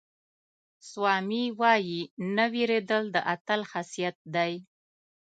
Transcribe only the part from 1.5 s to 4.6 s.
وایي نه وېرېدل د اتل خاصیت دی.